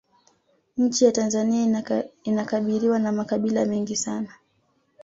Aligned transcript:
nchi 0.77 1.05
ya 1.05 1.11
tanzania 1.11 1.83
inakabiriwa 2.25 2.99
na 2.99 3.11
makabila 3.11 3.65
mengi 3.65 3.95
sana 3.95 4.33